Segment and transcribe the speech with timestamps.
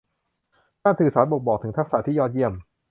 [0.83, 2.53] การสื่อสารบ่งบอกถึงทักษะที่ยอดเยี่ยม